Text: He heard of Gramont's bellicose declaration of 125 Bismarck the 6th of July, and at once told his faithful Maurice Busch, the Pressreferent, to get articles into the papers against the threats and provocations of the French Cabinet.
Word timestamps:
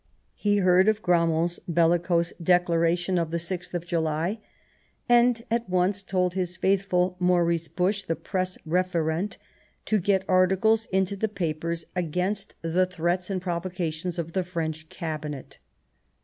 He 0.33 0.57
heard 0.57 0.87
of 0.87 1.03
Gramont's 1.03 1.59
bellicose 1.67 2.33
declaration 2.41 3.19
of 3.19 3.27
125 3.27 3.29
Bismarck 3.29 3.61
the 3.61 3.67
6th 3.67 3.73
of 3.83 3.87
July, 3.87 4.39
and 5.07 5.43
at 5.51 5.69
once 5.69 6.01
told 6.01 6.33
his 6.33 6.57
faithful 6.57 7.17
Maurice 7.19 7.67
Busch, 7.67 8.01
the 8.05 8.15
Pressreferent, 8.15 9.37
to 9.85 9.99
get 9.99 10.25
articles 10.27 10.87
into 10.87 11.15
the 11.15 11.29
papers 11.29 11.85
against 11.95 12.55
the 12.63 12.87
threats 12.87 13.29
and 13.29 13.39
provocations 13.39 14.17
of 14.17 14.33
the 14.33 14.43
French 14.43 14.89
Cabinet. 14.89 15.59